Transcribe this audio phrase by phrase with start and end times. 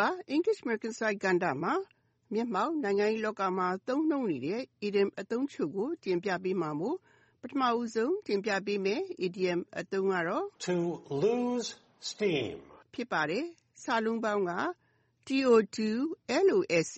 [0.00, 1.74] တင်းပတ် English American Side ကဏ္ဍမှာ
[2.32, 6.96] မျက်မှောက်နိုင်ငံရေးလောကမှာ သုံးနှုန်းနေတဲ့ idiom အသုံးချုပ်ကို တင်ပြပေးမှာမို့
[7.42, 10.76] ပထမဦးဆုံးတင်ပြပေးမယ် idiom အသုံးကတော့ To
[11.24, 11.68] lose
[12.10, 12.54] steam
[12.94, 13.44] ဖြစ်ပါတယ်။
[13.82, 14.52] စာလုံးပေါင်းက
[15.28, 15.36] to
[16.50, 16.90] lose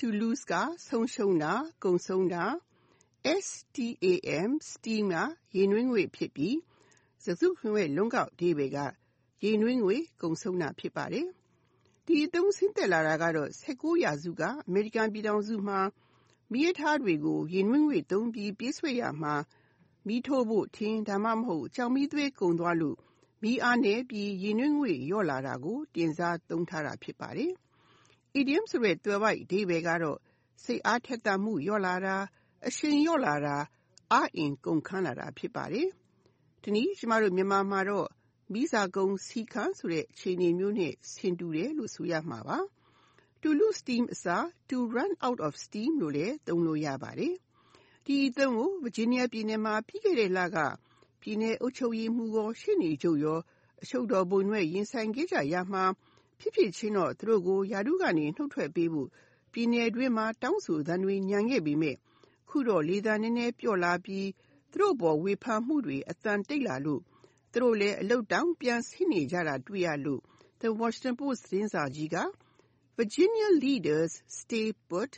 [0.00, 0.54] to lose က
[0.88, 1.52] ဆုံးရှုံးတာ
[1.84, 2.44] ကုန်ဆုံးတာ
[3.48, 5.16] stam steam က
[5.56, 6.56] ရေနွေးငွေ့ဖြစ်ပြီး
[7.22, 8.78] စကားစုတခုလုံးရဲ့လုံးကောက်အဓိပ္ပါယ်က
[9.44, 11.28] ရေနွေးငွေ့ကုန်ဆုံးတာဖြစ်ပါတယ်။
[12.06, 15.80] ဒီအသုံးဆင်းသက်လာတာကတော့ ၁၉ ရာစုက အမေရိကန်ပြည်ထောင်စုမှာ
[16.52, 19.34] မီးရထားတွေကို ရေနွေးငွေ့သုံးပြီး ပြေးဆွဲရာမှာ
[20.06, 22.96] မီးထိုးဖို့ ထင်း ဒါမှမဟုတ် ကျောက်မီးသွေးကုန်သွားလို့
[23.42, 27.52] မီးအားနည်းပြီး ရေနွေးငွေ့လျော့လာတာကို တင်စားသုံးထားတာ ဖြစ်ပါတယ်။
[28.38, 30.18] Idiom ဆိုတဲ့ သွယ်ဝိုက်အဓိပ္ပါယ်ကတော့
[30.64, 32.16] စိတ်အားထက်သန်မှု လျော့လာတာ
[32.66, 33.56] အရှိန်လျော့လာတာ
[34.12, 35.88] အားအင်ကုန်ခမ်းလာတာ ဖြစ်ပါတယ်။
[36.62, 38.08] ဒီနည်း ကျမတို့ မြန်မာမှာတော့
[38.52, 42.58] မီးစာကုန်စီခမ်းဆိုတဲ့အခြေအနေမျိုးနဲ့ဆင်တူတယ်လို့ဆိုရမှာပါ။
[43.42, 47.34] To lose steam အစား to run out of steam လို့လည်းသုံးလို့ရပါတယ်။
[48.06, 50.56] ဒီအသုံးကို Virginia ပြည်နယ်မှာပြီးခဲ့တဲ့လက
[51.20, 53.38] ပြည်နယ်အုပ်ချုပ်ရေးမှူးရော ရှေ့နေချုပ်ရော
[53.82, 55.84] အရှုပ်တော်ပုံနဲ့ ရင်ဆိုင်ခဲ့ကြရမှာ
[56.40, 59.08] ဖြစ်ဖြစ်ချင်းတော့ သူတို့ကိုယာတုကနေနှုတ်ထွက်ပေးဖို့
[59.52, 61.96] ပြည်နယ်အတွင်းမှာ တောင်းဆိုသံတွေညံခဲ့ပေမဲ့
[62.48, 64.28] ခုတော့ လေသာနည်းနည်းပြော့လာပြီး
[64.72, 67.02] သူတို့ပေါ် ဝေဖန်မှုတွေအတန်တိတ်လာလို့
[67.53, 70.21] သူတို့လည်းအလုတ်တောင်ပြန်ဆင်းနေကြတာတွေ့ရလို့
[70.61, 72.17] The Washington Post သတင်းစာကြီးက
[72.99, 75.11] Virginia leaders stay put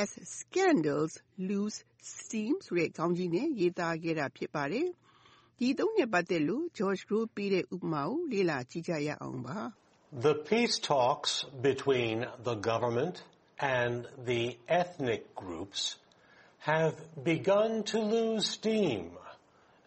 [0.00, 0.08] as
[0.38, 1.12] scandals
[1.50, 1.78] lose
[2.14, 4.88] steam ဆိုတဲ့ခေါင်းကြီးနဲ့ရေးသားခဲ့တာဖြစ်ပါတယ်။
[5.58, 9.58] ဒီသုံးနဲ့ပတ်သက်လို့ George Rowe ပေးတဲ့ဥပမာကိုလေ့လာကြည့်ကြရအောင်ပါ။
[10.26, 11.32] The peace talks
[11.68, 12.16] between
[12.48, 13.16] the government
[13.80, 13.94] and
[14.30, 14.42] the
[14.80, 15.80] ethnic groups
[16.70, 16.94] have
[17.32, 19.02] begun to lose steam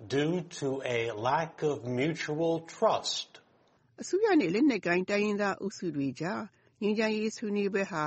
[0.07, 3.29] due to a lack of mutual trust.
[4.01, 6.41] အစိုးရနဲ့လက်နက်ကိုင်တိုင်းရင်းသားအုပ်စုတွေကြား
[6.81, 8.03] ငြိမ်းချမ်းရေးဆွေးနွေးပွဲဟာ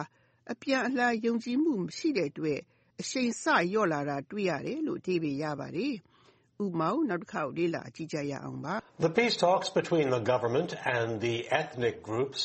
[0.53, 2.61] အပြန်အလှန်ယုံကြည်မှုမရှိတဲ့အတွက်
[3.01, 5.95] အရှိန်စလျော့လာတာတွေ့ရတယ်လို့အဓိပ္ပာယ်ရပါတယ်။
[6.65, 8.75] ဥပမာကိုနောက်တစ်ခေါက်လေ့လာကြည့်ကြရအောင်ပါ။
[9.07, 12.41] The peace talks between the government and the ethnic groups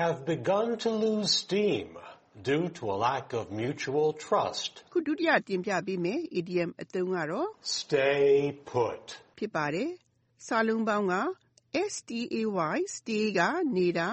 [0.00, 1.88] have begun to lose steam
[2.43, 4.71] Due to a lack of mutual trust.
[4.93, 8.27] ခုဒုတိယတင်ပြပေးမယ် idiom အသုံးကတော့ Stay
[8.71, 9.03] put.
[9.37, 9.89] ဖြစ်ပါတယ်။
[10.47, 11.15] စာလုံးပေါင်းက
[11.97, 12.23] stay
[12.95, 13.41] stay က
[13.77, 14.09] နေတာ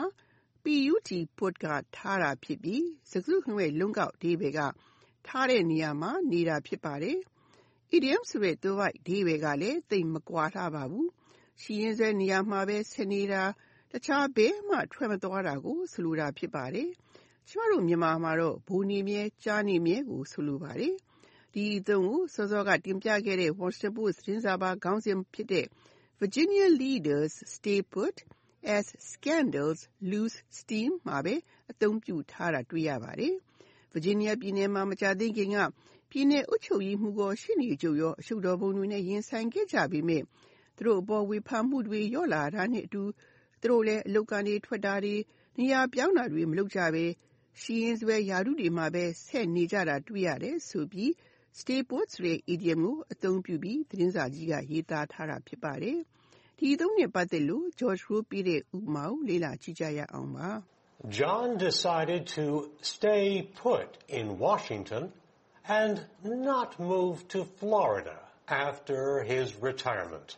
[0.65, 1.67] put put က
[1.97, 4.61] ထားတာဖြစ်ပြီးစကားစုတခုလုံးရဲ့လုံးကောက်အဓိပ္ပါယ်က
[5.27, 7.19] ထားတဲ့နေရာမှာနေတာဖြစ်ပါတယ်။
[7.97, 11.07] Idiom ဆိုတဲ့သွယ်ဝိုက်အဓိပ္ပါယ်ကလည်းသိပ်မကွာလှပါဘူး။
[11.63, 13.43] ရှိရင်းစွဲနေရာမှာပဲဆက်နေတာ
[13.91, 16.91] တခြားဘယ်မှထွက်မသွားတာကိုဆိုလိုတာဖြစ်ပါတယ်။
[17.51, 20.95] ကျမတို့မြန်မာမှာတော့ဘူနေမြဲကြားနေမြဲကို ဆိုလိုပါတယ်။
[21.53, 25.67] ဒီအသုံးကို စောစောက တင်ပြခဲ့တဲ့ Washington Post သတင်းစာပါခေါင်းစဉ်ဖြစ်တဲ့
[26.21, 28.17] Virginia leaders stay put
[28.77, 29.81] as scandals
[30.11, 31.35] lose steam မှာပဲ
[31.71, 33.35] အသုံးပြုထားတာ တွေ့ရပါတယ်။
[33.95, 35.59] Virginia ပြည်နယ်မှာ မကြာသေးခင်က
[36.11, 40.23] ပြည်နယ်အုပ်ချုပ်ရေးမှူးရော ရှေ့နေချုပ်ရော အရှုပ်တော်ပုံတွေနဲ့ ရင်ဆိုင်ခဲ့ကြပေမဲ့
[40.77, 43.03] သူတို့အပေါ် ဝေဖန်မှုတွေ လျော့လာတာနဲ့အတူ
[43.61, 45.15] သူတို့လည်း အလုပ်ကနေ ထွက်တာတွေ
[45.59, 47.05] နေရာပြောင်းတာတွေ မလုပ်ကြဘဲ
[47.61, 51.11] ရှိရင်းစွဲ ရာထူးတွေမှာပဲ ဆက်နေကြတာတွေ့ရတယ်ဆိုပြီး
[51.61, 55.99] stay put ဆိုတဲ့ idiom ကို အသုံးပြုပြီး သတင်းစာကြီးက ရေးသားထားတာ ဖြစ်ပါတယ်။
[56.59, 60.49] ဒီအသုံးနဲ့ ပတ်သက်လို့ George Rowe ပေးတဲ့ ဥပမာကို လေ့လာကြည့်ကြရအောင်ပါ။
[61.19, 62.45] John decided to
[62.95, 63.27] stay
[63.65, 63.89] put
[64.19, 65.03] in Washington
[65.81, 65.95] and
[66.51, 69.01] not move to Florida after
[69.33, 70.29] his retirement.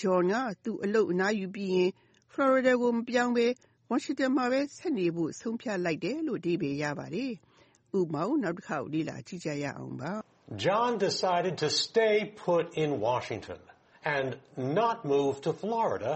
[0.00, 1.90] John က သူ့အလုပ်အနားယူပြီးရင်
[2.32, 3.46] Florida ကို မပြောင်းဘဲ
[3.91, 7.31] Washington မှာပဲဆက်နေဖို့ဆုံးဖြတ်လိုက်တယ်လို့အဓိပ္ပာယ်ရပါတယ်။
[7.99, 10.11] ဥပမာကိုနောက်တစ်ခေါက်လေ့လာကြည့်ကြရအောင်ပါ။
[10.65, 12.15] John decided to stay
[12.45, 13.59] put in Washington
[14.15, 14.29] and
[14.79, 16.13] not move to Florida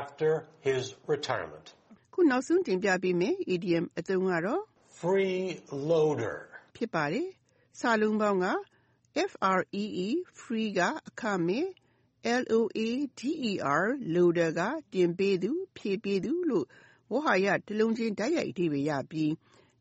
[0.00, 0.30] after
[0.68, 1.66] his retirement.
[2.14, 4.62] ခုနောက်ဆုံးတင်ပြပေးမယ် idiom အသုံးကတော့
[4.98, 6.36] Freeloader.
[6.76, 7.28] ဖြစ်ပါတယ်။
[7.80, 8.48] စာလုံးပေါင်းက
[9.34, 10.10] free
[10.40, 11.66] free ကအခမဲ့
[12.50, 13.82] loader
[14.14, 14.60] loader က
[14.94, 16.66] တင်ပေးသူဖြည့်ပေးသူလို့
[17.13, 19.31] ဝေါဟာရတစ်လုံးချင်း တိုက်ရိုက်အဓိပ္ပာယ်ရပြီး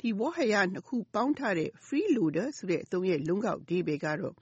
[0.00, 4.34] ဒီဝေါဟာရနှစ်ခုပေါင်းထားတဲ့ freeloader ဆိုတဲ့အသုံးရဲ့ လုံးကောက်အဓိပ္ပာယ်ကတော့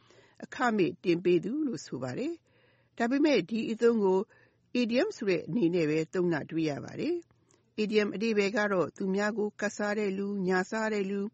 [0.44, 2.32] အခမဲ့တင်ပေးသူလို့ ဆိုပါတယ်။
[2.98, 4.20] ဒါပေမဲ့ ဒီအသုံးကို
[4.80, 7.14] idiom ဆိုတဲ့အနေနဲ့ပဲ သုံးတာတွေ့ရပါတယ်။
[7.82, 11.20] idiom အဓိပ္ပာယ်ကတော့ သူများကို ကပ်စားတဲ့လူ၊ညာစားတဲ့လူ၊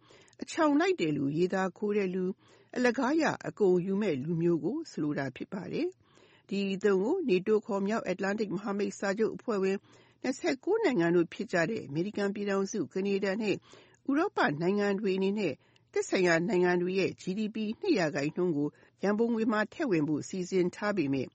[0.43, 2.25] အချောင်လိုက်တဲ့လူ၊ရေသာခိုတဲ့လူ၊
[2.77, 5.89] အလကားရ အကုန်ယူမယ့်လူမျိုးကို ဆိုလိုတာ ဖြစ်ပါတယ်။
[6.49, 9.79] ဒီအသုံးကို NATO ခေါ် မြောက်အတ္တလန္တိတ် မဟာမိတ်စာချုပ်အဖွဲ့ဝင်
[10.25, 10.29] ၂
[10.65, 15.53] ၉ နိုင်ငံတို့ဖြစ်ကြတဲ့ အမေရိကန်ပြည်ထောင်စု၊ကနေဒါနဲ့ ဥရောပနိုင်ငံတွေအနေနဲ့
[15.93, 18.69] သက်ဆိုင်ရာနိုင်ငံတွေရဲ့ GDP ၂ ရာခိုင်နှုန်းကို
[19.03, 21.27] ရန်ပုံငွေမှာ ထည့်ဝင်ဖို့ စီစဉ်ထားပေမဲ့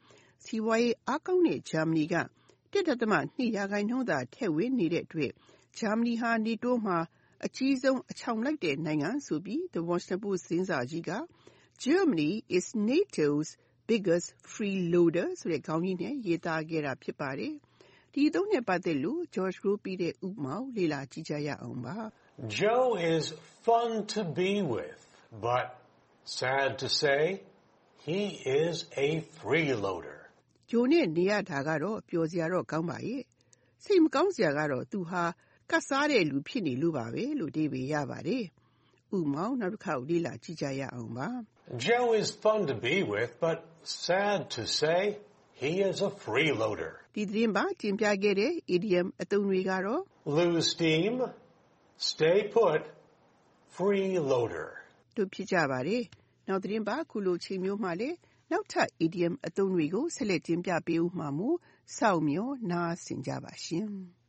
[0.44, 2.26] စီးပွားရေးအားကောင်းတဲ့ ဂျာမနီက၁.
[2.72, 5.32] ၂ရာခိုင်နှုန်းသာ ထည့်ဝင်နေတဲ့အတွက်
[5.80, 6.98] ဂျာမနီဟာ NATO မှာ
[7.46, 11.12] အကြီးဆုံး အချောင်လိုက်တဲ့နိုင်ငံဆိုပြီး The Washington Post သတင်းစာကြီးက
[11.84, 13.50] Germany is NATO's
[13.90, 17.54] biggest freeloader ဆိုတဲ့ခေါင်းကြီးနဲ့ ရေးသားခဲ့တာ ဖြစ်ပါတယ်။
[18.14, 21.96] ဒီအသုံးနဲ့ ပတ်သက်လို့ George ကိုပြီးတဲ့ဥပမာကို လေ့လာကြည့်ကြရအောင်ပါ။
[22.60, 23.26] Joe is
[23.66, 25.00] fun to be with,
[25.48, 25.66] but
[26.40, 27.22] sad to say
[28.08, 28.22] he
[28.64, 28.76] is
[29.08, 30.20] a freeloader.
[30.72, 33.22] ဂျိုနဲ့ နေရတာကတော့ ပျော်စရာတော့ ကောင်းပါရဲ့။
[33.84, 35.24] စိတ်မကောင်းစရာကတော့ သူဟာ
[35.72, 38.44] ကတ်စားတဲ့လူ ဖြစ်နေလို့ပါပဲလို့ဒီပေရပါတယ်။
[39.18, 41.30] ဥမောင်နောက်တစ်ခါလေ့လာကြည့်ကြရအောင်ပါ
[41.86, 43.58] Joe is fun to be with but
[44.06, 45.02] sad to say
[45.62, 46.92] he is a freeloader.
[47.16, 50.02] ဒီသတင်းပါတင်ပြခဲ့တဲ့ idiom အသုံးတွေကတော့
[50.38, 51.14] lose steam,
[52.10, 52.82] stay put,
[53.76, 54.70] freeloader
[55.16, 56.04] တို့ဖြစ်ကြပါတယ်။
[56.48, 58.18] နောက်သတင်းပါခုလိုချိန်မျိုးမှလည်း
[58.52, 61.58] နောက်ထပ် idiom အသုံးတွေကိုဆက်လက်တင်ပြပေးဦးမှာမို့
[61.98, 63.88] စောင့်မျှော်နားဆင်ကြပါရှင်။